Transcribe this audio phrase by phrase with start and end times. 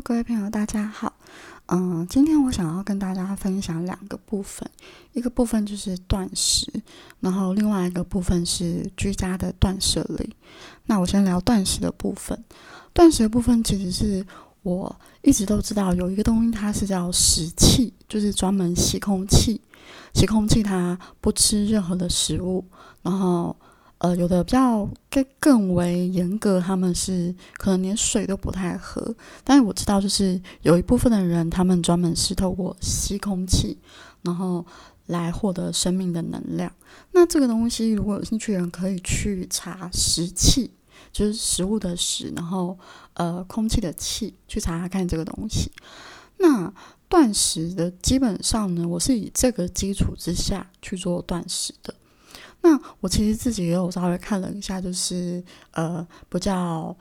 [0.00, 1.12] 各位朋友，大家好。
[1.66, 4.68] 嗯，今天我想要跟大家分享两个部分，
[5.12, 6.70] 一个部分就是断食，
[7.18, 10.36] 然后另外一个部分是居家的断舍离。
[10.86, 12.44] 那我先聊断食的部分。
[12.92, 14.24] 断食的部分其实是
[14.62, 19.60] 我一直都知道有一个东西，它是叫食气，就是专门吸空气。
[20.14, 22.64] 吸空气，它不吃任何的食物，
[23.02, 23.56] 然后。
[23.98, 29.14] 呃，有的比较更更为严格，他们是可能连水都不太喝。
[29.42, 33.76] 但是我知道，就是有一部分的人，他们专门是透过吸空气，
[34.22, 34.64] 然后
[35.06, 36.72] 来获得生命的能量。
[37.10, 40.70] 那这个东西，如果有兴趣的人，可以去查食气，
[41.12, 42.78] 就是食物的食，然后
[43.14, 45.72] 呃空气的气，去查查看这个东西。
[46.36, 46.72] 那
[47.08, 51.92] 断食的基本上呢，我是以这个基础之下去做断食的。
[52.60, 56.94] 那我其实自己也有稍微看了一下，就是呃，不叫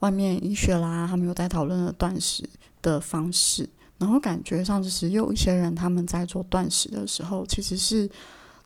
[0.00, 2.48] 外面医学啦，他们有在讨论的断食
[2.82, 8.10] 的方式，然后感觉上就是有一些人他们在做断食的时候，其实是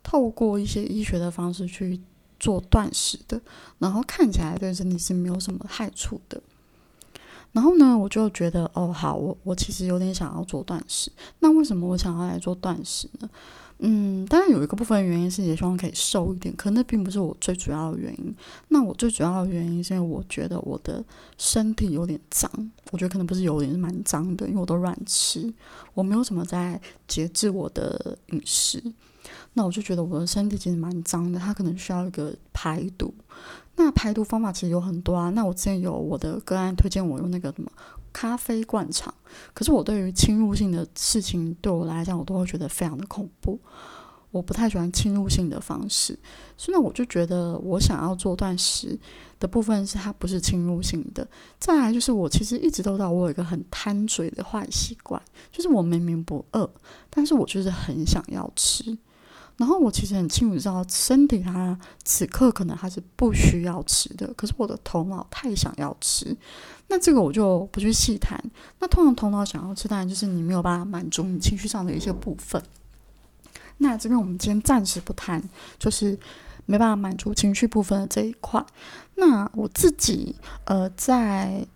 [0.02, 2.00] 透过一些医学的方式去
[2.40, 3.40] 做断食的，
[3.78, 6.40] 然后看起来对身体是没有什么害处的。
[7.52, 11.10] 然后呢，我就觉得哦，好，我我其实有点想要做断食。
[11.40, 13.28] 那为什么我想要来做断食呢？
[13.80, 18.34] 嗯，当然有一个部分原因是也希望可以瘦一点，可那并不是我最主要的原因。
[18.68, 21.04] 那我最主要的原因是因为我觉得我的
[21.36, 22.50] 身体有点脏，
[22.90, 25.52] 我觉得可能不是有点，是蛮脏的，因为我都乱吃，
[25.94, 28.82] 我没有什么在节制我的饮食。
[29.54, 33.14] 那我就觉得我的身体其实蛮脏的，它可能需要一个排毒。
[33.76, 35.30] 那排毒方法其实有很多啊。
[35.30, 37.70] 那我之前有我的个案推荐我用那个什么。
[38.20, 39.14] 咖啡灌肠，
[39.54, 43.60] 可是我对于侵入性的事情，对我来讲，我都会觉得非常的恐怖。
[44.32, 46.18] 我不太喜欢侵入性的方式，
[46.56, 48.98] 所以呢，我就觉得我想要做断食
[49.38, 51.24] 的部分是它不是侵入性的。
[51.60, 56.68] 再来就是我其实一直都知道我有一个很贪嘴的坏习惯，就是我明明不饿，
[57.08, 58.98] 但是我就是很想要吃。
[59.58, 66.34] 然后我其实很清楚知道，身体它此刻可能它是不需要吃的，可是我的头脑太想要吃，
[66.86, 68.40] 那这个我就不去细谈。
[68.78, 72.62] 那通常头脑想要吃，当然就是你没有办法满足你情绪上的一些部分。
[73.78, 75.42] 那这边我们今天暂时不谈，
[75.76, 76.16] 就是
[76.64, 78.64] 没办法满足情绪部分的这一块。
[79.16, 80.36] 那我自己
[80.66, 81.66] 呃在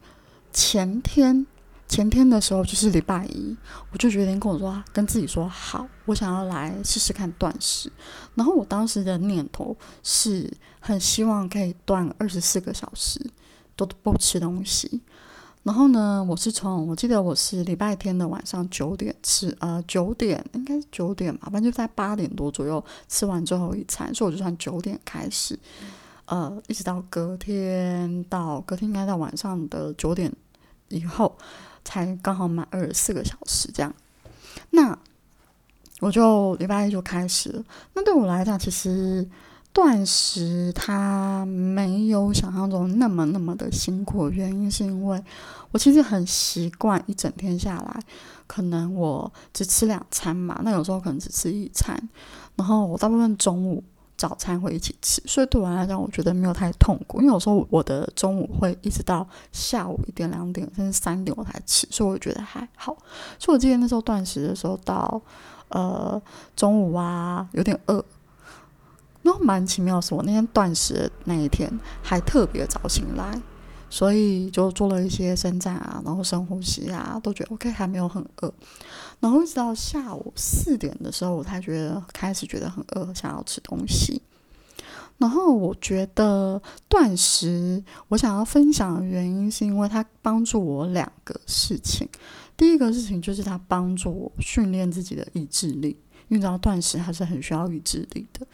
[0.52, 1.44] 前天。
[1.92, 3.54] 前天的时候就是礼拜一，
[3.90, 7.92] 我就决定跟我说，跟自己说好，我想要来试试看断食。
[8.34, 10.50] 然后我当时的念头是
[10.80, 13.20] 很希望可以断二十四个小时
[13.76, 15.02] 都不吃东西。
[15.64, 25.58] 然后呢，我是从我记得我是礼拜天的晚上九点吃，呃，九点应该是九点吧，反正就在八点多左右吃完最后一餐，所以我就从九点开始，
[26.24, 30.34] 呃，一直到隔天到隔天应该到晚上的九点
[30.88, 31.36] 以后。
[31.84, 33.94] 才刚好满二十四个小时这样，
[34.70, 34.98] 那
[36.00, 37.64] 我就礼拜一就开始。
[37.94, 39.28] 那对我来讲，其实
[39.72, 44.28] 断食它没有想象中那么那么的辛苦。
[44.30, 45.22] 原因是因为
[45.70, 48.00] 我其实很习惯一整天下来，
[48.46, 52.08] 可能我只吃两餐嘛，那有时候可能只吃一餐，
[52.56, 53.82] 然后我大部分中午。
[54.16, 57.20] 早餐会一起吃，所以对我来讲，我觉得没有太痛苦。
[57.20, 62.96] 因为有时候我的中午会一直到下午一点、两点，甚至三点我才吃，所以我觉得还好。
[63.38, 65.20] 所以我记得那时候断食的时候，到
[65.68, 66.20] 呃
[66.54, 68.04] 中午啊有点饿，
[69.22, 71.68] 然后蛮奇妙的是，我那天断食的那一天
[72.02, 73.40] 还特别早醒来。
[73.92, 78.54] 所以就做了一些伸展啊，然后深呼吸啊，都觉得 OK，还没有很饿。
[79.20, 84.22] 然后一直到下午四点的时候，我才觉得开始觉得很饿，想要吃东西。
[85.18, 92.08] 然后我觉得断食，我想要分享的原因是因为它帮助我两个事情。
[92.56, 95.88] 第一个事情就是它帮助我训练自己的意志力，
[96.28, 98.46] 因为你知道断食还是很需要意志力的。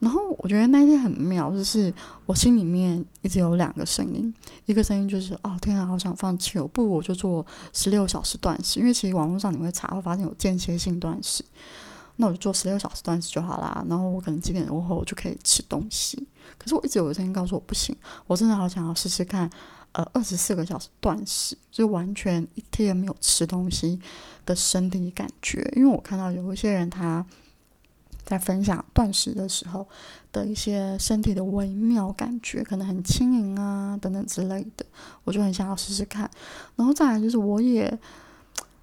[0.00, 1.92] 然后我觉得那天很妙，就是
[2.24, 4.34] 我心里面一直有两个声音，
[4.64, 7.44] 一个声音就是哦天啊，好想放弃，我不如我就做
[7.74, 11.44] 十六小时断食，因为其实网络上你会查会发现有间歇性断食，
[12.16, 13.84] 那我就做十六小时断食就好啦。
[13.90, 16.26] 然后我可能几点过后我就可以吃东西。
[16.56, 17.94] 可是我一直有个声音告诉我不行，
[18.26, 19.50] 我真的好想要试试看，
[19.92, 24.00] 呃，二十四个小时断食，就完全一天没有吃东西
[24.46, 27.26] 的身体感觉，因为我看到有一些人他。
[28.30, 29.84] 在分享断食的时候
[30.30, 34.86] 的一些身体的微妙感觉，可能很轻盈啊等等之类的，
[35.24, 36.30] 我就很想要试试看。
[36.76, 37.98] 然后再来就是，我也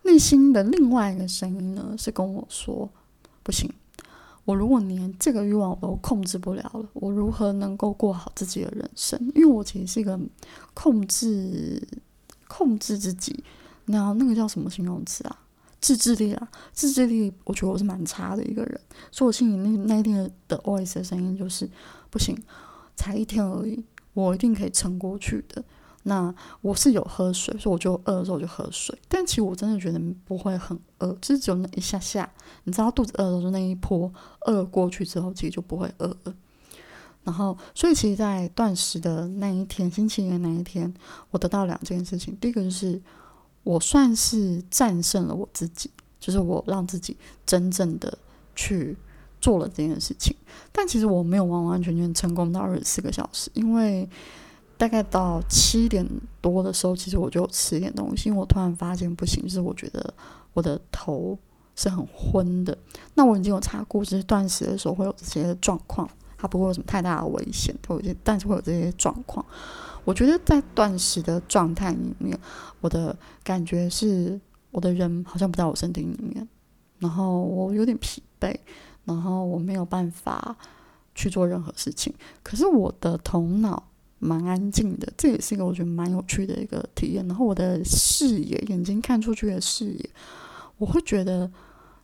[0.04, 2.90] 内心的另外一个声音呢，是跟我说：
[3.42, 3.72] 不行，
[4.44, 9.18] 我如果连这个欲望我都控制不了了，我如何能够过好自己的人生？
[9.34, 10.20] 因为我其实是一个
[10.74, 11.82] 控制
[12.50, 13.44] 控制自己。
[13.86, 15.40] 那那个叫什么形容词啊？
[15.80, 18.82] 自制力啊，自制力，我觉得我是蛮差的一个人，
[19.12, 21.70] 所以我心里那那一天的 voice 的声音就是
[22.10, 22.36] 不行，
[22.96, 25.64] 才一天而已，我一定可以撑过去的。
[26.04, 32.28] 那我是有喝水，所以我就饿的时候我就喝水，但其实我真的觉得不会很饿，就是只有那一下下，
[32.64, 34.12] 你知道肚子饿的时候那一波
[34.48, 36.34] 饿过去之后，其实就不会饿了。
[37.24, 40.92] 然后，所以其实，在断食的那一天，星期一的那一天，
[41.30, 43.00] 我得到两件事情，第一个就是。
[43.68, 45.92] 我算是战胜了我自己，
[46.22, 48.18] 就是我让自己真正的
[48.56, 48.96] 去
[49.42, 50.34] 做了这件事情。
[50.72, 54.08] 但其实我没有完完全全成功到二十四个小时，因为
[54.78, 56.08] 大概到七点
[56.40, 60.14] 多的时候，其实我就吃一点东西，因为我突然发现不行，就是我觉得
[60.54, 61.38] 我的头
[61.76, 62.78] 是很昏的。
[63.16, 69.46] 那我已经有查过，就是断食的时候会有这些状况，它不会有什么太大的危险，有些但是会有这些状况。
[70.08, 72.40] 我觉得在断食的状态里面，
[72.80, 73.14] 我的
[73.44, 74.40] 感觉是
[74.72, 76.48] 我的人好像不在我身体里面，
[76.98, 78.56] 然后我有点疲惫，
[79.04, 80.56] 然后我没有办法
[81.14, 82.14] 去做任何事情。
[82.42, 87.28] 可是我的头脑蛮安静的，这也是一个我觉得蛮有趣的一个体验。
[87.28, 90.10] 然后我的视野，眼睛看出去的视野，
[90.78, 91.52] 我会觉得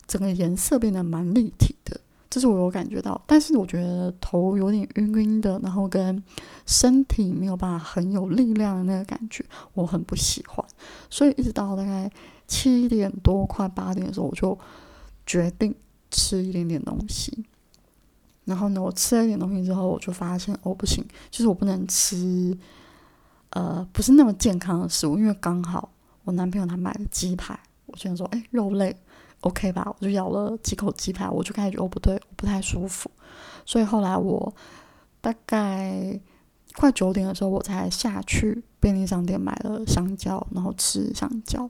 [0.06, 2.02] 整个颜色变得蛮立体的。
[2.34, 6.24] 这是我有感觉到，但是我觉得头有点晕晕的，然后跟
[6.66, 9.46] 身体没有办法很有力量的那个感觉，
[9.76, 10.66] 我很不喜欢。
[11.12, 12.10] 所以一直到大概
[12.48, 14.58] 七点多快八点的时候，我就
[15.28, 15.76] 决定
[16.10, 17.46] 吃一点点东西。
[18.46, 22.58] 然后呢，我吃了一点东西之后，我就发现哦不行，就是我不能吃
[23.52, 25.92] 呃不是那么健康的食物，因为刚好
[26.24, 28.98] 我男朋友他买了鸡排，我就想说哎肉类。
[29.44, 33.12] OK 吧，我就咬了几口鸡排，我就开始觉得不对，我不太舒服，
[33.66, 34.54] 所以后来我
[35.20, 36.20] 大概
[36.76, 41.70] 快九点的时候，我才下去便利商店买了香蕉，然后吃香蕉。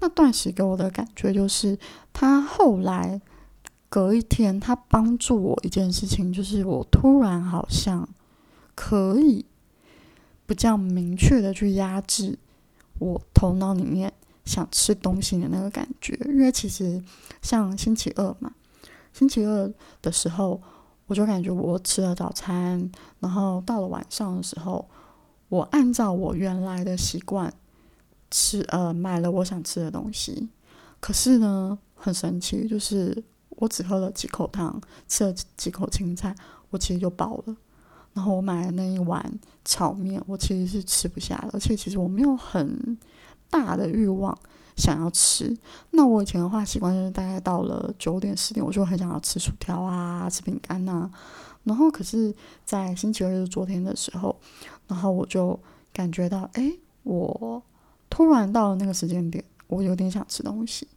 [0.00, 1.78] 那断食给我的感觉就是，
[2.12, 3.20] 他后来
[3.88, 8.08] 隔一天，他帮助我一件事情，就是我突然好像
[8.74, 9.44] 可以
[10.46, 12.38] 比较明确的去压制
[12.98, 14.12] 我头脑里面。
[14.44, 17.02] 想吃东西的那个感觉，因为其实
[17.40, 18.52] 像星期二嘛，
[19.12, 20.60] 星期二的时候，
[21.06, 24.86] 我就感觉我吃了早餐，然后到了晚上的时候，
[25.48, 27.52] 我按照我原来的习惯
[28.30, 30.50] 吃，呃，买了我想吃的东西。
[31.00, 36.34] 可是呢，很神奇，就是我只喝了几口汤，吃了几口青菜，
[36.68, 37.56] 我其实就饱了。
[38.12, 42.98] 然后我买的那一碗炒面，我其实是吃不下的，而且其实我没有很。
[43.50, 44.36] 大的欲望
[44.76, 45.56] 想要吃，
[45.90, 51.10] 那我以前的话习惯就是大概到了九点十点，我就很想要吃薯条啊，吃饼干呐。
[51.62, 54.36] 然后可是，在星期二日昨天的时候，
[54.88, 55.58] 然后我就
[55.92, 56.72] 感觉到，哎，
[57.04, 57.62] 我
[58.10, 60.88] 突然到了那个时间点，我有点想吃东西。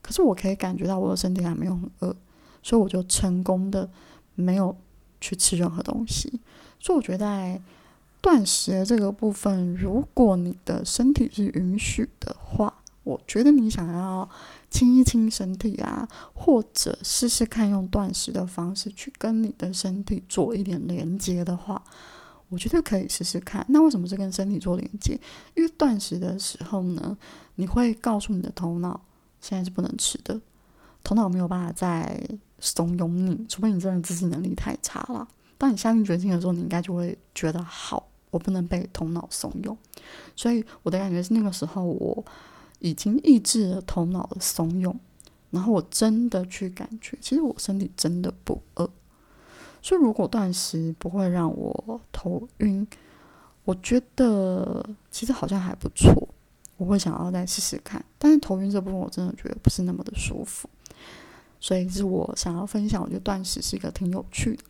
[0.00, 2.14] 可是我可以感觉到我的身体还没有很饿，
[2.62, 3.90] 所以我就成功的
[4.34, 4.76] 没有
[5.20, 6.40] 去吃任何东西。
[6.78, 7.60] 所以我觉得。
[8.24, 12.72] 断食这个部分，如果你的身体是允许的话，
[13.02, 14.26] 我觉得你想要
[14.70, 21.82] 清一清身体啊，或者试试看用断食的方式去跟你的身体做一点连接的话，
[22.48, 23.62] 我觉得可以试试看。
[23.68, 25.20] 那为什么是跟身体做连接？
[25.54, 27.14] 因为断食的时候呢，
[27.56, 28.98] 你会告诉你的头脑
[29.38, 30.40] 现在是不能吃的，
[31.02, 32.18] 头脑没有办法再
[32.58, 35.28] 怂恿你，除非你真的自制能力太差了。
[35.58, 38.08] 当你下定决心的时候，你应该就会觉得好。
[38.34, 39.76] 我不能被头脑怂恿，
[40.34, 42.24] 所以我的感觉是那个时候我
[42.80, 44.92] 已经抑制了头脑的怂恿，
[45.50, 48.90] 然后我真的去感觉，其实我身体真的不饿。
[49.80, 52.84] 所以如果断食不会让我头晕，
[53.64, 56.28] 我觉得其实好像还不错，
[56.76, 58.04] 我会想要再试试看。
[58.18, 60.68] 但是头晕这部分我真的觉得不是那么的舒服，
[61.60, 64.64] 所以是我想要分享，我觉得断食是一个挺有趣的。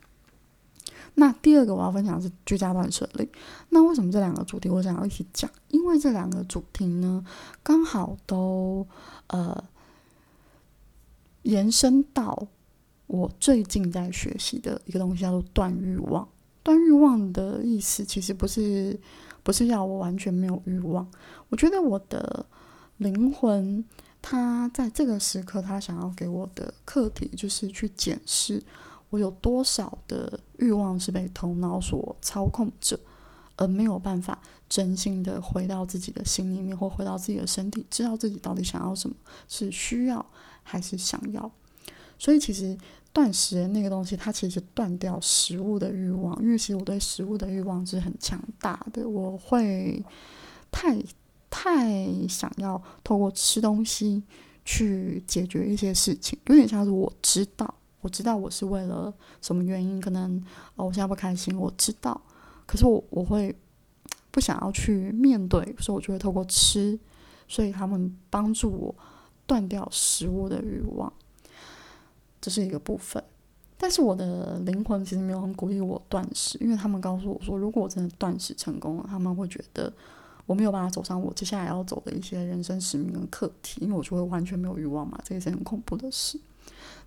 [1.15, 3.27] 那第二个我要分享的是居家断舍离。
[3.69, 5.49] 那为什么这两个主题我想要一起讲？
[5.69, 7.25] 因为这两个主题呢，
[7.63, 8.85] 刚好都
[9.27, 9.63] 呃
[11.43, 12.47] 延伸到
[13.07, 16.27] 我最近在学习的一个东西，叫做断欲望。
[16.61, 18.99] 断欲望的意思其实不是
[19.41, 21.07] 不是要我完全没有欲望。
[21.49, 22.45] 我觉得我的
[22.97, 23.85] 灵魂，
[24.21, 28.61] 它在这个时刻，它想要给我的课题就是去检视。
[29.15, 32.99] 我有多少的欲望是被头脑所操控着，
[33.55, 39.15] 而没有办法真心的回到自己的心里面，或回到自己的身体，知道自己到底想要什么，
[39.47, 40.25] 是需要
[40.63, 41.49] 还是想要？
[42.19, 42.77] 所以其实
[43.13, 50.03] 断食那个东西，它其实断掉食物的欲望，因为其实我对食物的欲望是很强大的，我会
[50.69, 50.97] 太。
[51.57, 54.21] 太想要透过吃东西
[54.65, 57.73] 去解决一些事情，有点像是我知道，
[58.05, 60.39] 我知道我是为了什么原因，可能
[60.75, 62.21] 哦我现在不开心，我知道，
[62.67, 63.55] 可是我我会
[64.29, 66.99] 不想要去面对，所以我就会透过吃，
[67.47, 68.95] 所以他们帮助我
[69.47, 71.11] 断掉食物的欲望，
[72.39, 73.23] 这是一个部分。
[73.75, 79.91] 但是我的灵魂其实没有很鼓励我断食，因为他们告诉我说，如果我真的断食成功了，他们会觉得
[80.45, 86.39] 我没有办法走上我接下来要走的一些人生使命跟课题，因为我就会完全没有欲望嘛，这也是很恐怖的事。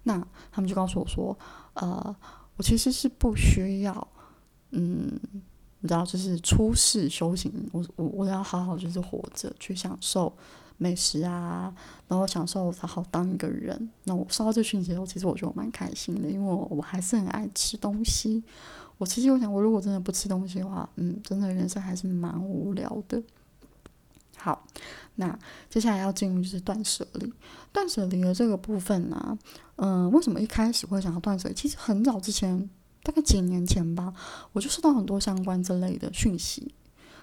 [0.05, 1.37] 那他们就告诉我说，
[1.75, 2.17] 呃，
[2.57, 4.09] 我其实是不需要，
[4.71, 5.19] 嗯，
[5.81, 10.33] 你知道，就是出世修行，我我我要好好就是活着去享受。
[10.81, 11.75] 美食啊，
[12.07, 13.91] 然后享受好好当一个人。
[14.05, 18.45] 那我收到这讯息后，其实我觉得我蛮开心的，因为我我还是很爱吃东西。
[18.97, 23.21] 我其实我想，我如果真的不吃东西的话，嗯，真的人生还是蛮无聊的。
[24.49, 24.65] 好，
[25.17, 25.39] 那
[25.69, 27.31] 接下来要进入就是断舍离。
[27.71, 29.39] 断舍离的这个部分呢，
[29.77, 31.55] 嗯，为什么一开始会想要断舍离？
[31.55, 32.71] 其实很早之前，
[33.03, 34.15] 大概几年前吧，
[34.53, 36.75] 我就收到很多相关之类的讯息，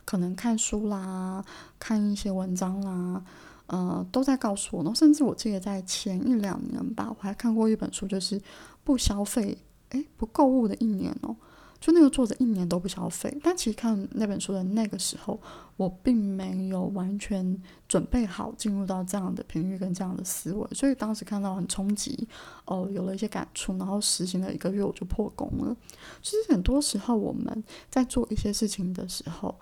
[0.06, 1.44] 可能看书啦，
[1.80, 3.24] 看一些文章啦。
[3.66, 8.40] 呃，都在告诉我，然后甚至我记得在前一两年吧，我还看过一本书，就是
[8.84, 9.58] 不消费，
[9.90, 11.36] 诶，不购物的一年哦。
[11.86, 15.40] 就那个作者一年都不消费，但其实看那本书的那个时候，
[15.78, 22.28] 我并没有完全准备好进入到这样的频率跟这样的思维，所以当时看到很冲击，
[22.66, 25.78] 哦，有了一些感触，然后实行了一个月我就破功了。
[26.24, 29.54] 其实很多时候我们在做一些事情的时候。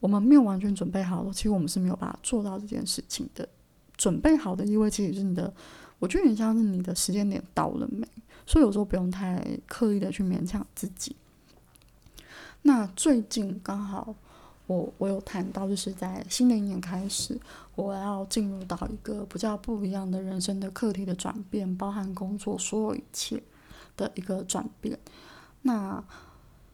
[0.00, 3.48] 我们没有完全准备好，其实我们是没有办法做到这件事情的。
[3.96, 5.52] 准备好的意味，其实是你的，
[5.98, 8.06] 我觉得很像是你的时间点到了没，
[8.46, 11.16] 所以有时候不用太刻意的去勉强自己。
[12.62, 14.14] 那最近刚好，
[14.66, 17.40] 我我有谈到，就是在新的一年开始，
[17.74, 23.42] 我要进入到一个比较不一样的人生的课题的转变，包含工作所有一切
[23.96, 24.98] 的一个转变。
[25.62, 26.02] 那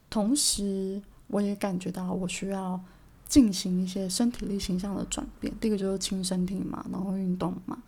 [0.08, 2.80] 同时，我也感觉到我需要。
[3.26, 7.82] 进行一些身体力行上的转变，第一个就是轻身体嘛，然后运动嘛，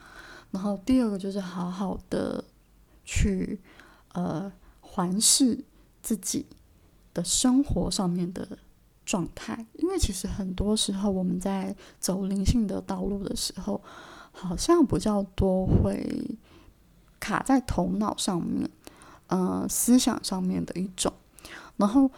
[0.51, 2.43] 然后第二个就是好好的
[3.05, 3.61] 去
[4.15, 4.51] 呃
[4.81, 5.63] 环视
[6.03, 6.47] 自己
[7.17, 8.47] 的生活上面的
[9.07, 13.81] 状态，因为其实很多时候我们在走灵性的道路的时候，
[14.33, 16.37] 好像比较多会
[17.19, 18.69] 卡在头脑上面，
[19.29, 21.11] 呃思想上面的一种，
[21.79, 22.11] 然后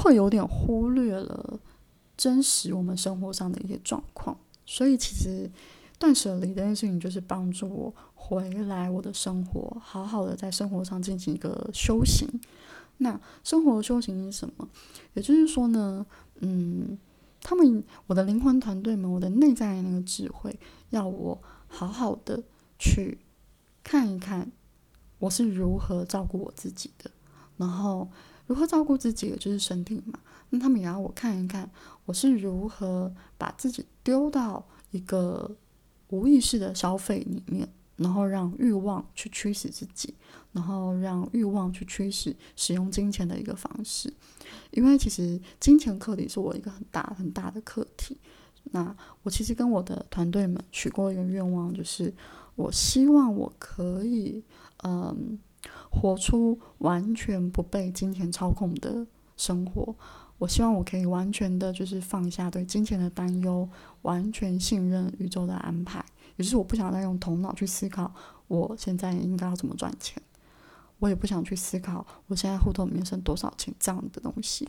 [0.00, 1.60] 会有点忽略了。
[2.16, 4.34] 真实我们生活上的一些状况，
[4.64, 5.50] 所以其实
[5.98, 12.26] 断舍离这件事情就是帮助我回来我的生活，好好的在生活上进行一个修行。
[12.98, 14.68] 那生活修行是什么？
[15.14, 16.04] 也就是说呢，
[16.40, 16.98] 嗯，
[17.40, 20.58] 他们我的灵魂团队们，我的内在那个智慧，
[20.90, 22.42] 要我好好的
[22.78, 23.18] 去
[23.84, 24.50] 看一看
[25.18, 27.10] 我是如何照顾我自己的，
[27.56, 28.08] 然后
[28.46, 30.18] 如何照顾自己，也就是身体嘛。
[30.50, 31.70] 那他们也要我看一看，
[32.04, 35.56] 我是如何把自己丢到一个
[36.08, 40.14] 无意识的消费里面，然后让欲望去驱使自己，
[40.52, 44.12] 然后让欲望去驱使使用金钱的一个方式。
[44.70, 48.16] 因为其实金钱课题是我一个很大很大的课题。
[48.72, 52.12] 那我其实跟我的团队们许过一个愿望，就是
[52.56, 54.42] 我希望我可以，
[54.82, 55.38] 嗯，
[55.90, 59.94] 活出完全不被金钱操控的生活。
[60.38, 63.68] 我希望我可以完全的，就是放下对金钱的担忧，
[64.02, 66.04] 完全信任宇宙的安排。
[66.36, 68.12] 也就是我不想再用头脑去思考
[68.46, 70.22] 我现在应该要怎么赚钱，
[70.98, 74.68] 我也不想去思考我现在户头里面剩多少钱这样的东西。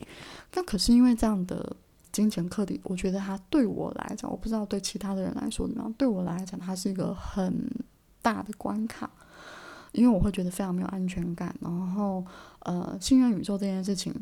[0.49, 1.75] 但可是因为这样的
[2.13, 5.91] 金钱课题，我觉得它对我来讲，我不知道对其他的人来说怎么样。
[5.93, 7.69] 对我来讲，它是一个很
[8.21, 9.11] 大的关卡，
[9.91, 11.53] 因为我会觉得非常没有安全感。
[11.59, 12.25] 然后，
[12.59, 14.13] 呃，信任宇宙这件事情。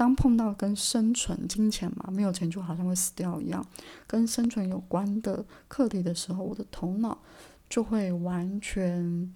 [0.00, 3.62] 当碰到跟生存、金钱嘛，没有钱就好像会死掉一样，
[4.06, 7.18] 跟生存有关的课题的时候，我的头脑
[7.68, 9.30] 就会完全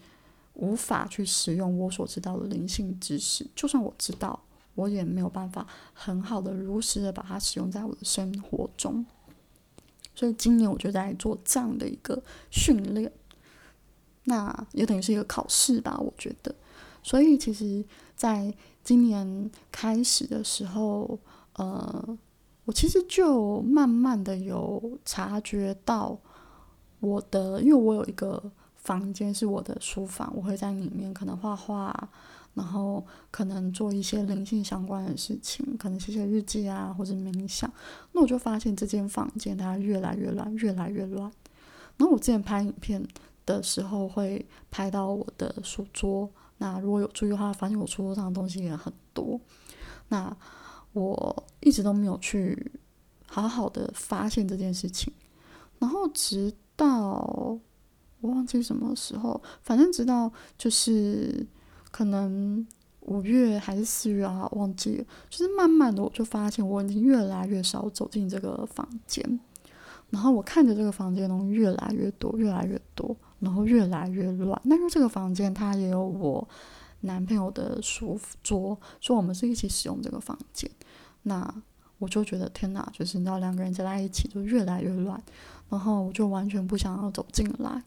[0.54, 3.46] 无法去使用我所知道的灵性知识。
[3.54, 4.42] 就算我知道，
[4.74, 9.04] 我也没有办法很好的如实的把它使用在我的生活中。
[10.14, 13.12] 所以今年我就在做这样的一个训练，
[14.22, 16.54] 那也等于是一个考试吧，我觉得。
[17.02, 17.84] 所以其实，
[18.16, 21.18] 在今年开始的时候，
[21.54, 22.18] 呃，
[22.66, 26.16] 我其实就慢慢的有察觉到
[27.00, 32.08] 我的，因为我有一个房间是我的书房，我会在里面可能画画，
[32.52, 37.72] 然后可能做一些灵性相关的事情，可能写写日记啊，或者冥想。
[38.12, 41.32] 那我就发现这间房间它越来越乱，越来越乱。
[41.96, 43.02] 然后我之前拍影片
[43.46, 49.40] 的时候会拍到我的书桌，那如果有注意的话，发现我书桌上的东西也很多。
[50.08, 50.36] 那
[50.92, 52.72] 我一直都没有去
[53.26, 55.12] 好好的发现这件事情，
[55.78, 57.58] 然后直到
[58.20, 61.46] 我忘记什么时候，反正直到就是
[61.90, 62.66] 可能
[63.00, 65.04] 五月还是四月啊，忘记了。
[65.28, 69.40] 就是慢慢的我就发现我已经越来越少走进这个房间，
[70.10, 74.60] 然后我看着这个房间东西越来越多，越来越多，然后越来越乱。
[74.64, 76.48] 那因为这个房间它也有我。
[77.06, 80.70] 男朋友的书桌，说我们是一起使用这个房间，
[81.24, 81.54] 那
[81.98, 85.22] 我就觉得天哪，就是你知道两个人在在一起就越来越乱，
[85.68, 87.82] 然后我就完全不想要走进来，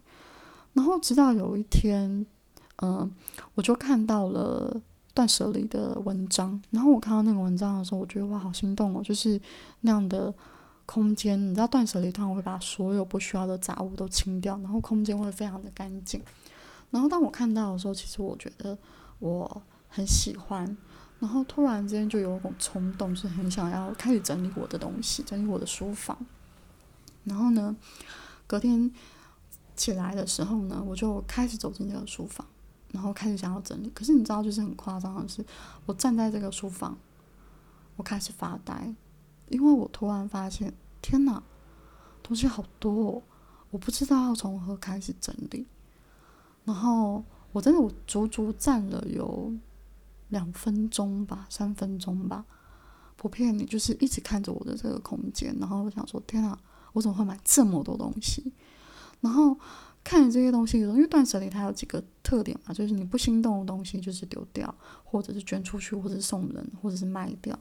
[0.74, 2.28] 然后直到有一天，
[2.84, 3.12] 嗯，
[3.56, 4.80] 我就看到了
[5.16, 9.42] 断舍离的文章，然后我看到那个文章的时候，我觉得哇，好心动哦，就是
[9.82, 10.32] 那样的
[10.88, 16.20] 空间，你知道断舍离通常会把所有不需要的杂物都清掉，然后空间会非常的干净，
[16.90, 18.76] 然后当我看到的时候，其实我觉得。
[19.20, 20.78] 我很喜欢，
[21.18, 26.16] 然后突然之间就有一种冲动，是很想要开始整理我的东西，整理我的书房。
[27.24, 27.76] 然后呢，
[28.46, 28.92] 隔天
[29.76, 32.46] 起来的时候呢，我就开始走进这个书房，
[32.92, 33.90] 然后开始想要整理。
[33.90, 35.44] 可是你知道，就是很夸张的是，
[35.88, 36.96] 我站在这个书房，
[37.96, 38.94] 我开始发呆，
[39.50, 41.44] 因为我突然发现，天哪，
[42.22, 43.24] 东西好多，哦，
[43.72, 45.66] 我不知道要从何开始整理，
[46.66, 47.24] 然后。
[47.54, 49.52] 我真的，我足足站了有
[50.30, 52.46] 两分钟吧，三分钟吧，
[53.16, 56.60] 不骗你，就是一直看着我的这个空间，然后我想说，天啊，
[56.94, 58.52] 我怎么会买这么多东西？
[59.22, 59.58] 然后
[60.04, 67.58] 看着这些东西的时候，因为断舍离它有几个特点嘛，就是你不心动的东西就是丢掉，或者是捐出去，或者是送人，或者是卖掉。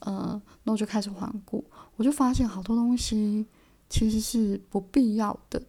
[0.00, 1.64] 嗯，那我就开始环顾，
[1.96, 3.46] 我就发现好多东西
[3.88, 5.62] 其实是不必要的。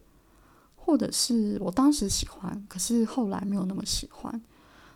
[0.76, 4.40] 或者是我当时喜欢，可是后来没有那么喜欢，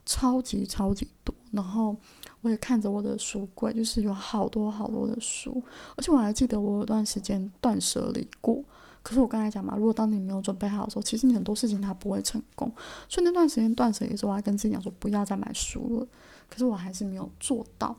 [0.06, 1.34] 超级超级多。
[1.50, 1.94] 然后
[2.40, 5.62] 我也看着我的书柜，就是有好多好多的书，
[5.96, 8.64] 而且我还记得我有段时间断舍离过。
[9.02, 12.72] 可是我刚才讲嘛，如果当你没有准备好的时候，其实你很多事情它不会成功。
[13.06, 16.06] 所以那段时间断舍离的时候，我还跟自己讲说不要再买书了。
[16.48, 17.94] 可是我还是没有做到，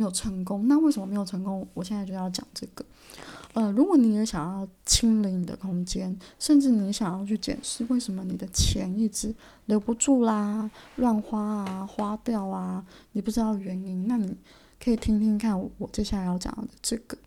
[0.00, 0.66] 没有成功。
[0.66, 1.68] 那为什么没有成功？
[1.74, 2.82] 我现在就要讲这个。
[3.52, 9.34] 呃，如果你也想要清理你的空间，甚至你想要去检视为什么你的钱一直
[9.66, 12.82] 留不住啦、乱花啊、花掉啊，
[13.12, 14.34] 你不知道原因，那你
[14.82, 17.18] 可以听听看我接下来要讲的这个，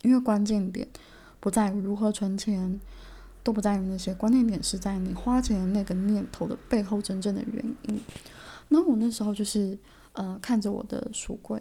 [0.00, 0.88] 因为关键点
[1.40, 2.80] 不在于如何存钱，
[3.42, 8.00] 都不在于那些，关键点是在你花钱的那个念头的背后真正的原因。
[8.68, 9.78] 那我那时候就是
[10.16, 11.58] 呃，看着我的书柜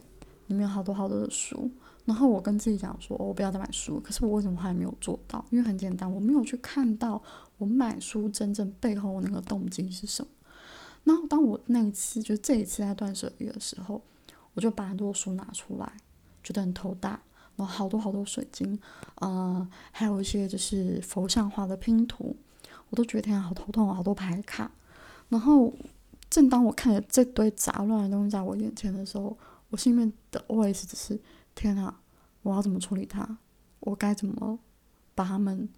[0.48, 1.70] 里面有好多好多的书。
[2.04, 4.00] 然后我跟自己讲说，我不要再买书。
[4.00, 5.44] 可是我为什么还没有做到？
[5.50, 7.22] 因为很简单，我没有去看到
[7.58, 10.30] 我买书真正背后那个动机是什么。
[11.04, 14.02] 然后当我那一次，就这一次在断舍离的时候，
[14.54, 15.92] 我就把很多书拿出来，
[16.44, 17.20] 觉得很头大。
[17.56, 18.78] 然后好多好多水晶，
[19.22, 22.36] 呃，还有一些就是佛像画的拼图，
[22.90, 24.70] 我都觉得天，好头痛，好多牌卡。
[25.30, 25.74] 然后
[26.30, 29.38] 正当我看着这堆杂乱的东西在我眼前的时候，
[29.70, 31.20] 我心里面的 OS 只是。
[31.58, 32.02] 天啊，
[32.42, 33.38] 我要怎么处理它？
[33.80, 34.60] 我该怎么
[35.16, 35.70] 把它们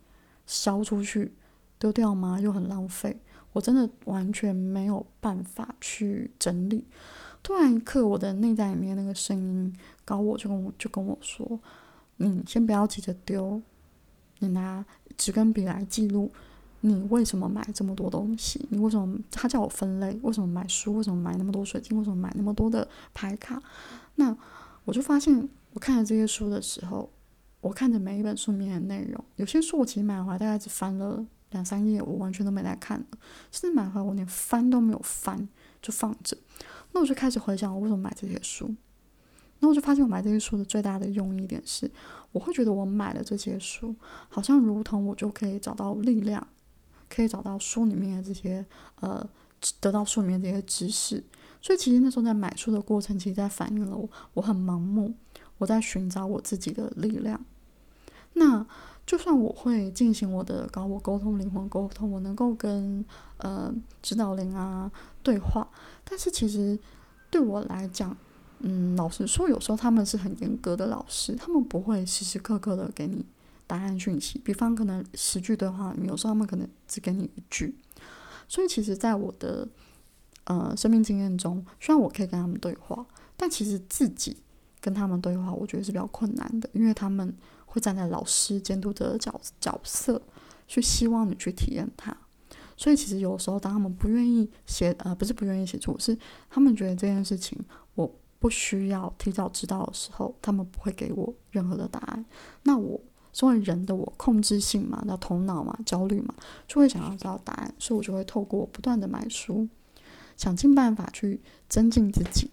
[0.48, 1.36] 烧出去、
[1.78, 2.40] 丢掉吗？
[2.40, 3.22] 又很浪费，
[3.54, 6.84] 我真的完全没有办法去整理。
[7.44, 9.72] 突然一刻，我的内在里面那个声音
[10.04, 11.60] 高我就跟我就跟我说
[12.18, 13.62] ：“你先不要急着丢，
[14.40, 14.84] 你拿
[15.16, 16.32] 纸跟笔来记录，
[16.82, 18.66] 你为什么买这么多东西？
[18.70, 19.18] 你为什么？
[19.32, 20.96] 他叫我分类，为什么买书？
[20.96, 21.98] 为什么买那么多水晶？
[21.98, 23.62] 为什么买那么多的牌卡？
[24.16, 24.36] 那
[24.86, 27.08] 我就发现。”我看着这些书的时候，
[27.62, 33.06] 我看着每一本书里面的内容，有些书我其实买回来大概只翻了两三页，我完全都没在看。
[33.52, 35.48] 甚至买回来我连翻都没有翻，
[35.80, 36.36] 就放着。
[36.94, 38.74] 那我就开始回想我为什么买这些书。
[39.60, 41.92] 那我就发现我买这些书的最大的用意点是，
[42.32, 43.94] 我会觉得我买了这些书，
[44.30, 46.48] 好像如同我就可以找到力量，
[47.10, 48.66] 可以找到书里面的这些
[49.00, 49.28] 呃，
[49.80, 51.24] 得到书里面这些知识。
[51.62, 55.14] 所以其实那时候在买书的过程，其实在反映了我我很盲目。
[55.58, 57.44] 我在寻找我自己的力量。
[58.34, 58.64] 那
[59.08, 63.04] 就算我会进行我的高我沟通、灵魂沟通，我能够跟
[63.38, 64.92] 呃指导灵啊
[65.24, 65.68] 对话，
[66.04, 66.78] 但是其实
[67.32, 68.16] 对我来讲，
[68.60, 73.26] 嗯，老实说，有时候他们是很严格的老师，他们不会时时刻刻的给你
[73.68, 74.40] 答案讯息。
[74.40, 77.76] 比方可能十句对话，有时候他们可能只给你一句。
[78.48, 79.68] 所以其实，在我的
[80.46, 84.38] 呃生命经验中，虽然我可以跟他们对话，但其实自己
[84.80, 90.22] 跟他们对话，我觉得是比较困难的，因为他们会站在老师监督者的角角色，
[90.66, 92.16] 去希望你去体验它。
[92.78, 96.18] 所以其实有时候，当他们不愿意写，呃，不是不愿意写出，是
[96.50, 97.60] 他们觉得这件事情
[97.96, 102.24] 我不需要提早知道的时候，他们不会给我任何的答案。
[102.64, 103.02] 那我
[103.38, 106.34] 作为人的我，控制性嘛，那头脑嘛，焦虑嘛，
[106.68, 109.68] 就会想要知道答案，所以我就会透过不断的买书，
[110.36, 112.50] 想尽办法去增进自己，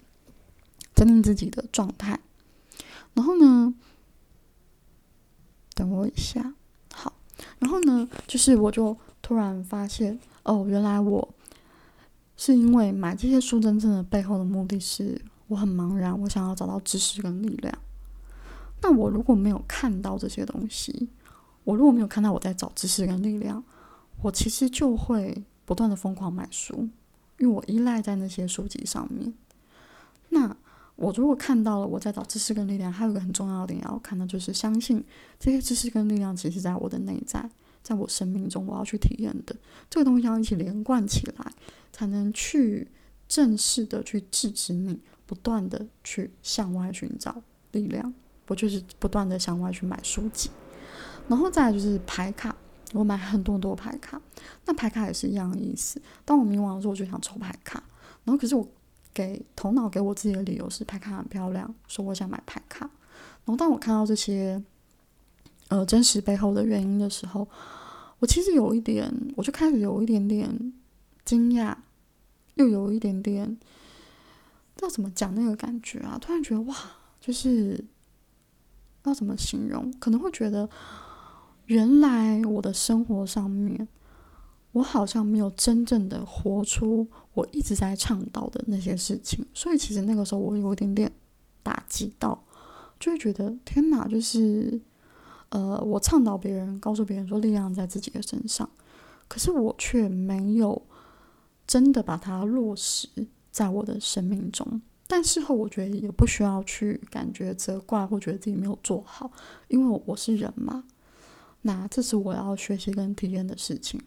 [0.94, 2.20] 增进自己的状态。
[3.14, 3.72] 然后呢，
[5.74, 6.52] 等我一下，
[6.92, 7.14] 好，
[7.58, 8.94] 然后呢，就是我就。
[9.26, 11.34] 突然发现，哦，原来我
[12.36, 17.74] 是因为买这些书真正的背后的目的是我很茫然，我想要找到知识跟力量。
[18.84, 21.08] 那我如果没有看到这些东西，
[21.64, 23.64] 我如果没有看到我在找知识跟力量，
[24.20, 26.86] 我其实就会不断的疯狂买书，
[27.38, 29.32] 因为我依赖在那些书籍上面。
[30.28, 30.54] 那
[30.96, 35.02] 我如果看到了我在找知识跟力量，还有一个很重要的点要看到就是相信
[35.40, 37.50] 这些知识跟力量其实在我的内在。
[37.82, 39.54] 在我生命中，我要去体验的
[39.90, 41.52] 这个东西要一起连贯起来，
[41.92, 42.88] 才能去
[43.28, 47.42] 正式的去制止你不断的去向外寻找
[47.72, 48.14] 力量。
[48.46, 50.50] 我就是不断的向外去买书籍，
[51.28, 52.54] 然后再就是牌卡，
[52.92, 54.20] 我买很多很多牌卡。
[54.66, 56.00] 那牌卡也是一样的意思。
[56.24, 57.82] 当我迷惘的时候，我就想抽牌卡。
[58.24, 58.66] 然后可是我
[59.12, 62.90] 给头脑给我自己的理由是牌卡很漂亮，说我想买牌卡。
[63.44, 64.62] 然后当我看到这些。
[65.68, 67.48] 呃，真实背后的原因的时候，
[68.18, 70.72] 我其实有一点，我就开始有一点点
[71.24, 71.74] 惊讶，
[72.56, 73.46] 又有一点点，
[74.74, 76.18] 不知道怎么讲那个感觉啊？
[76.20, 76.76] 突然觉得哇，
[77.18, 77.82] 就是
[79.04, 79.92] 要怎么形容？
[79.98, 80.68] 可能会觉得，
[81.66, 83.88] 原来我的生活上面，
[84.72, 91.12] 我好像没有真正的活出我一直在倡导的那些事情，所以其实那个时候我有一点点
[91.62, 92.44] 打击到，
[92.98, 94.80] 就会觉得天哪，就是。
[95.50, 98.68] 呃，我倡导别人，告诉别人说力量在自己的身上，
[99.28, 100.82] 可是我却没有
[101.64, 103.08] 真的把它落实
[103.52, 104.82] 在我的生命中。
[105.06, 109.30] 但事后我觉得也不需要去感觉责怪或觉得自己没有做好，
[109.68, 110.84] 因为我是人嘛。
[111.62, 114.00] 那这是我要学习跟体验的事情，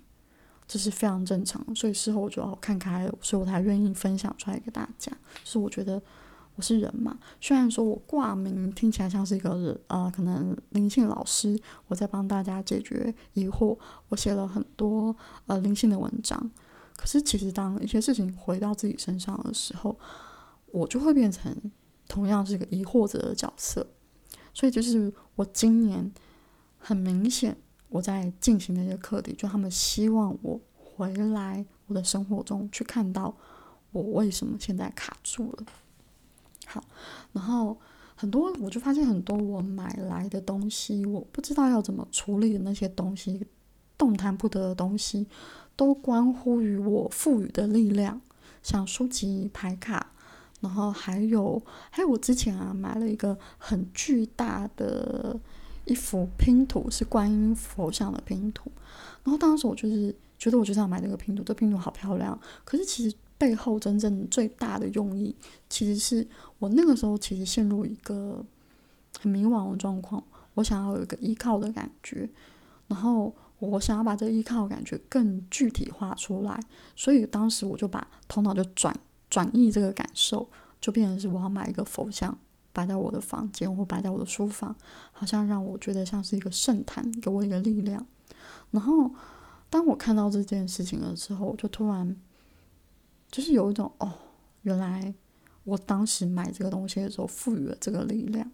[0.68, 1.64] 这是非常正常。
[1.76, 5.12] 所以事后我就要看开，所以我才愿意分享出来给大家。
[5.44, 6.02] 是我觉得。
[6.56, 11.56] 我是人嘛，虽然说我挂名听起来像是一个呃，可能灵性老师，
[11.86, 13.78] 我在帮大家解决疑惑，
[14.10, 16.50] 我写了很多呃灵性的文章，
[16.96, 19.96] 可是其实当一些事情回到自己身上的时候，
[20.72, 21.56] 我就会变成
[22.08, 23.86] 同样是一个疑惑者的角色，
[24.54, 26.12] 所以就是我今年
[26.78, 27.58] 很明显
[27.90, 33.36] 我在进行的一个课题，就他们希望我回来我的生活中去看到
[33.92, 35.66] 我为什么现在卡住了。
[36.66, 36.84] 好，
[37.32, 37.78] 然后
[38.16, 43.46] 很多我就发现很多我买来的东西，我不知道要怎么处理的那些东西，
[43.98, 45.28] 动弹不得的东西，
[45.76, 48.20] 都关乎于我赋予的力量，
[48.62, 50.14] 像书籍、牌卡，
[50.60, 55.40] 然后还有还有我之前啊买了一个很巨大的
[55.86, 58.72] 一幅拼图，是观音佛像的拼图，
[59.24, 63.16] 然后当时我就是觉得我就是要买这个拼图，这拼图好漂亮，可是其实。
[63.40, 65.36] 背后真正最大的用意，
[65.70, 68.44] 其实是我那个时候其实陷入一个
[69.20, 70.24] 很迷惘的状况。
[70.56, 72.28] 我想要有一个依靠的感觉，
[72.88, 76.60] 然后我想要把这个依靠感觉更具体化出来，
[76.96, 78.92] 所以当时我就把头脑就转
[79.30, 82.38] 转移这个感受，就变成是我要买一个佛像
[82.74, 84.76] 摆在我的房间或摆在我的书房，
[85.12, 88.06] 好像让我觉得像是一个圣坛，给我一个力量。
[88.72, 89.12] 然后
[89.70, 92.16] 当我看到这件事情的时候，我就突然。
[93.30, 94.10] 就是有一种哦，
[94.62, 95.14] 原来
[95.66, 98.50] 我当时买这个东西的时候赋予了这个力量。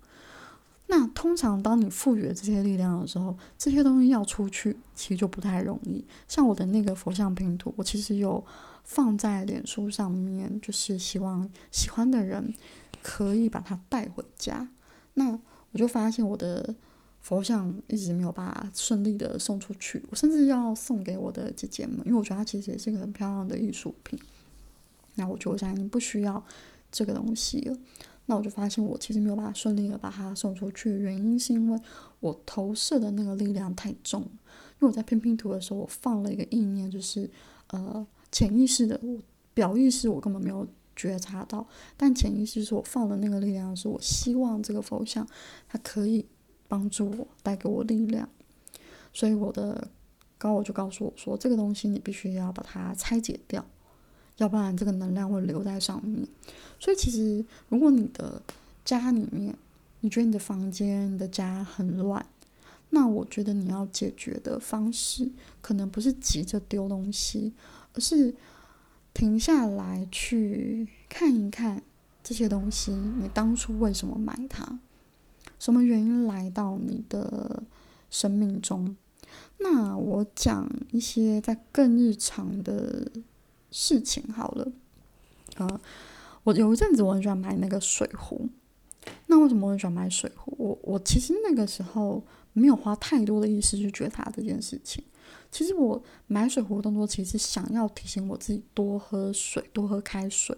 [0.87, 6.03] 那通常当你赋予了这些力量的时候，这些东西要出去其实就不太容易。
[6.27, 8.43] 像我的那个佛像拼图，我其实有
[8.83, 12.53] 放在脸书上面，就是希望喜欢的人
[13.01, 14.69] 可以把它带回家。
[15.15, 15.39] 那
[15.71, 16.75] 我就发现我的
[17.21, 24.19] 佛像一直没有把它顺利的送出去，我甚至要送给我的姐姐们，因为我觉得它其实也是一个很漂亮的艺术品。
[25.15, 26.43] 那我就想，你不需要
[26.91, 27.77] 这个东西了。
[28.25, 31.79] 那我就发现，我其实没有办法顺利的把它送出去原因，是因为
[32.19, 34.21] 我投射的那个力量太重。
[34.21, 37.29] 因为我在拼拼图的时候，我放了一个意念，就是
[37.67, 39.17] 呃潜意识的，我
[39.53, 41.65] 表意识我根本没有觉察到，
[41.95, 45.25] 但潜意识是我放的那个力量，是我希望这个佛像
[45.69, 46.25] 它可以
[46.67, 48.27] 帮助我，带给我力量。
[49.13, 49.87] 所以我的
[50.39, 53.63] 高我就告诉我说，这个东西你必须要把它拆解掉，
[54.37, 56.27] 要不然这个能量会留在上面。
[56.79, 58.41] 所以其实如果你的
[58.83, 59.55] 家里面，
[59.99, 62.25] 你觉得你的房间、你的家很乱，
[62.89, 67.53] 那我觉得你要解决的方式，可能不是急着丢东西，
[67.93, 68.35] 而是
[69.13, 71.83] 停下来去看一看
[72.23, 74.79] 这些东西，你当初为什么买它，
[75.59, 77.63] 什么原因来到你的
[78.09, 78.95] 生命中。
[79.59, 83.11] 那我讲一些在更日常的
[83.71, 84.71] 事情好了，
[85.55, 85.81] 啊，
[86.43, 88.49] 我有一阵子我很喜欢买那个水壶。
[89.27, 90.55] 那为什么我很喜欢买水壶？
[90.57, 95.03] 我我其实那个时候没有花太多的意思去觉察这件事情。
[95.53, 100.57] 其实我买水壶的动作，其实想要提醒我自己多喝水，多喝开水。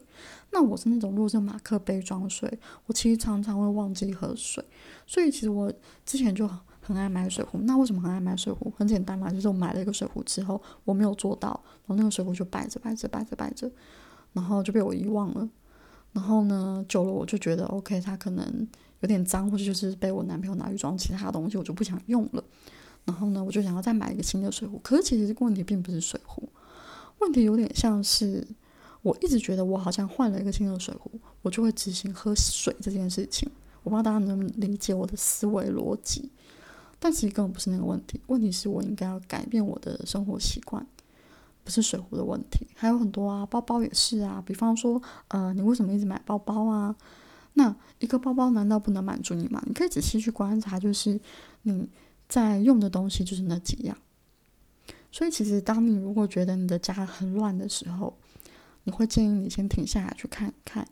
[0.52, 4.64] 那我是那种，如果是马克杯装水，我其实常常会忘记喝水。
[5.06, 5.70] 所以其实我
[6.06, 7.60] 之前就很爱买水壶。
[7.64, 8.72] 那为什么很爱买水壶？
[8.78, 11.50] 很简单嘛，就是我买了一个水壶之后，我没有做到，
[11.86, 13.70] 然后那个水壶就摆着摆着摆着摆着，
[14.32, 15.50] 然后就被我遗忘了。
[16.14, 18.66] 然后呢，久了我就觉得，OK，它可能
[19.02, 22.42] 有点脏，或者就是被我男朋友拿去装其他东西，我就不想用了。
[23.06, 24.80] 然后呢，我就想要再买一个新的水壶。
[24.84, 26.50] 可是其实这个问题并不是水壶，
[27.20, 28.46] 问题有点像是
[29.02, 33.50] 我一直觉得我好像换了一个新的水壶，我就会执行喝水这件事情。
[33.84, 36.30] 我不知道大家能不能理解我的思维逻辑，
[37.00, 38.20] 但其实根本不是那个问题。
[38.28, 40.86] 问题是我应该要改变我的生活习惯。
[41.64, 44.40] 不是水壶的问题，还有很多啊，包包也是啊。
[44.46, 46.96] 比方说，呃，你为什么一直买包包啊？
[47.54, 49.60] 那一个包包难道不能满足你吗？
[49.66, 51.20] 你可以仔细去观察，就是
[51.64, 51.90] 你
[52.28, 53.98] 在用的东西就是那几样。
[55.12, 58.18] 所以，其实当你如果觉得你的家很乱的时候，
[58.84, 60.88] 你会建议你先停下来去看看，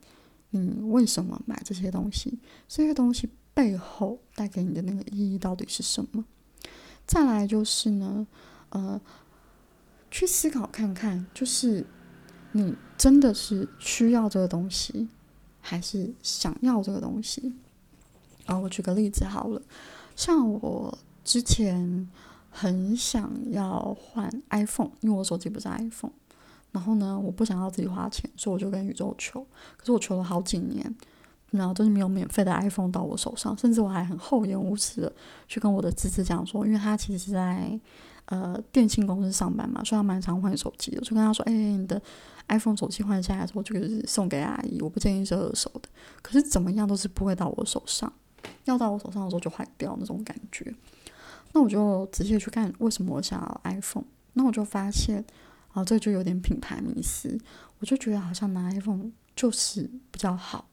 [0.52, 2.40] 你为什么买这些东西？
[2.68, 6.24] 这些东西背后带给你的那个意义到底是什么？
[7.06, 8.28] 再来就是呢，
[8.70, 9.02] 呃。
[10.16, 11.84] 去思考看看，就是
[12.52, 15.10] 你真的是需要这个东西，
[15.60, 17.52] 还是想要这个东西？
[18.46, 19.60] 啊，我举个例子好了，
[20.16, 22.10] 像我之前
[22.50, 26.12] 很想要换 iPhone，因为我手机不是 iPhone，
[26.72, 29.46] 然后呢，我不想要自己花钱，所以我就跟宇宙求，
[29.78, 30.96] 可是我求了好几年，
[31.52, 35.14] 然后都是没有免费的 iPhone 到我手上，甚至我还很厚颜无耻的
[35.48, 37.80] 去跟我的侄子讲说，因为他其实是在。
[38.28, 41.02] 呃，电信公司上班嘛，所以他蛮常换手机的。
[41.02, 42.02] 就跟他说：“哎，你的
[42.48, 45.90] iPhone 手机换下来的时候，就是送给阿姨，我不建议是二手的。
[46.22, 48.12] 可是怎么样都是不会到我手上，
[48.64, 50.74] 要到我手上的时候就坏掉那种感觉。
[51.54, 54.06] 那我就直接去看为什么我想要 iPhone。
[54.34, 55.24] 那我就发现，
[55.72, 57.40] 啊，这就有点品牌迷思。
[57.80, 60.68] 我就觉得好像拿 iPhone 就是比较好，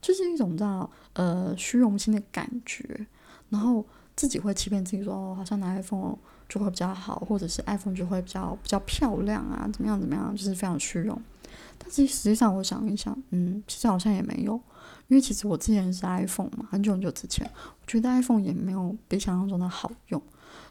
[0.00, 3.06] 就是一种叫呃虚荣心的感觉，
[3.50, 3.84] 然后
[4.16, 6.16] 自己会欺骗自己说，哦，好像拿 iPhone。”
[6.48, 11.20] 就会比较好，或者是 iPhone 就会比较比较漂亮啊，怎么样怎么样，就是非常虚荣。
[11.76, 14.58] 但是实际上，我想一想，嗯，其实好像也没有，
[15.08, 20.22] 因为其实我之前是 iPhone 嘛，很久很久之前，我觉得 iPhone 也没有比想象中的好用。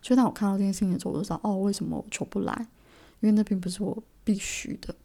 [0.02, 2.68] 所以当我看到这件事情的时候，我就知道，哦，为什么我求不来？
[3.20, 4.96] 因为那并不是我必须的。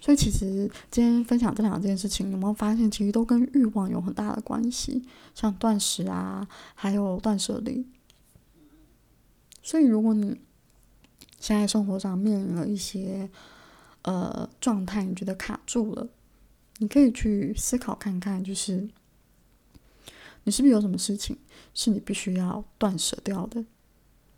[0.00, 5.02] 所以其实今天分享这两件事情，有没有发现，其实都跟欲望有很大的关系？
[5.34, 7.84] 像断食啊，还有断舍离。
[9.60, 10.40] 所以，如果你
[11.40, 13.28] 现在生活上面临了一些
[14.02, 16.08] 呃状态，你觉得卡住了，
[16.78, 18.88] 你可以去思考看看，就是
[20.44, 21.36] 你是不是有什么事情
[21.74, 23.64] 是你必须要断舍掉的，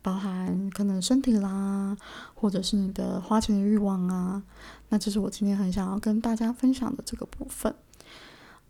[0.03, 1.97] 包含可能身体啦，
[2.35, 4.43] 或者是你的花钱的欲望啊。
[4.89, 7.75] 那这是我今天很想要跟大家分享的这个部分。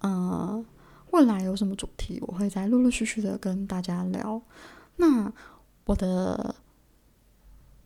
[0.02, 0.64] 嗯，
[1.11, 4.42] 未来有什么主题，我会再陆陆续续的跟大家聊。
[4.96, 5.33] 那。
[5.87, 6.54] 我的，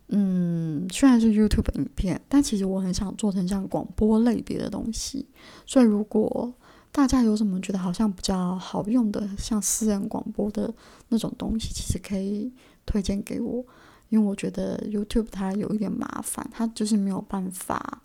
[0.09, 5.27] 嗯，虽然是 YouTube 影片，但其实我很想做成像广播类别的东西。
[5.67, 6.53] 所以，如果
[6.93, 10.73] 大家有什么觉得好像比较好用的，像私人广播的
[11.09, 12.53] 那种东西，其实可以
[12.85, 13.64] 推荐给我。
[14.11, 18.03] 因为我觉得 YouTube 它有一点麻烦，它就是没有办法，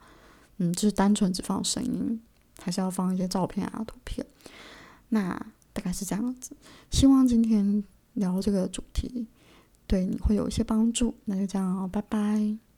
[0.57, 2.19] 嗯，就是单纯只放声音，
[2.61, 4.25] 还是要放一些照片啊、图片。
[5.09, 5.33] 那
[5.73, 6.55] 大概是这样子。
[6.89, 7.83] 希望今天
[8.13, 9.27] 聊这个主题。
[9.89, 12.68] 对你会有一些帮助，那就这样哦，拜拜。